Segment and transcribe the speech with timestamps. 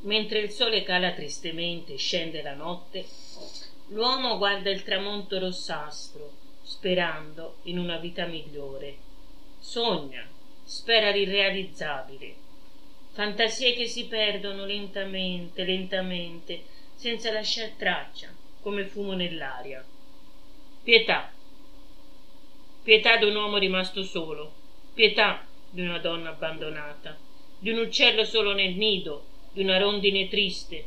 [0.00, 3.04] Mentre il sole cala tristemente e scende la notte,
[3.88, 6.30] l'uomo guarda il tramonto rossastro,
[6.62, 8.96] sperando in una vita migliore.
[9.58, 10.24] Sogna,
[10.64, 12.34] spera l'irrealizzabile.
[13.12, 16.62] Fantasie che si perdono lentamente, lentamente,
[16.94, 18.28] senza lasciar traccia,
[18.60, 19.84] come fumo nell'aria.
[20.84, 21.32] Pietà.
[22.84, 24.52] Pietà di un uomo rimasto solo,
[24.94, 27.16] pietà di una donna abbandonata,
[27.58, 29.24] di un uccello solo nel nido,
[29.58, 30.84] di una rondine triste,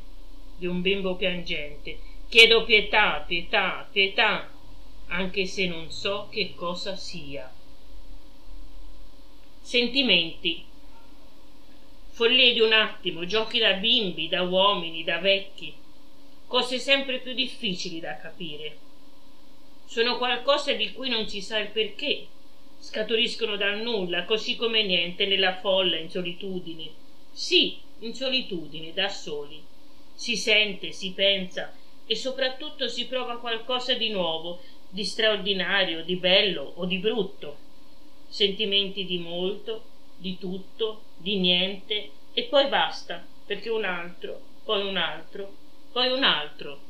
[0.56, 2.00] di un bimbo piangente.
[2.30, 4.50] Chiedo pietà, pietà, pietà,
[5.08, 7.52] anche se non so che cosa sia.
[9.60, 10.64] Sentimenti.
[12.12, 15.74] Follie di un attimo, giochi da bimbi, da uomini, da vecchi,
[16.48, 18.78] cose sempre più difficili da capire.
[19.86, 22.26] Sono qualcosa di cui non si sa il perché,
[22.80, 27.10] scaturiscono dal nulla, così come niente, nella folla, in solitudine.
[27.32, 29.62] Sì, in solitudine, da soli.
[30.14, 31.74] Si sente, si pensa
[32.06, 37.58] e soprattutto si prova qualcosa di nuovo, di straordinario, di bello o di brutto.
[38.28, 39.84] Sentimenti di molto,
[40.18, 45.54] di tutto, di niente e poi basta, perché un altro, poi un altro,
[45.92, 46.90] poi un altro